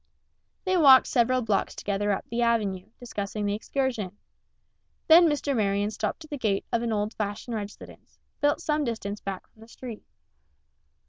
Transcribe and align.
They 0.63 0.77
walked 0.77 1.05
several 1.05 1.43
blocks 1.43 1.75
together 1.75 2.11
up 2.11 2.25
the 2.27 2.41
avenue, 2.41 2.87
discussing 2.99 3.45
the 3.45 3.53
excursion. 3.53 4.17
Then 5.07 5.27
Mr. 5.27 5.55
Marion 5.55 5.91
stopped 5.91 6.23
at 6.23 6.31
the 6.31 6.39
gate 6.39 6.65
of 6.71 6.81
an 6.81 6.91
old 6.91 7.13
fashioned 7.13 7.55
residence, 7.55 8.17
built 8.39 8.61
some 8.61 8.83
distance 8.83 9.21
back 9.21 9.45
from 9.49 9.61
the 9.61 9.67
street. 9.67 10.03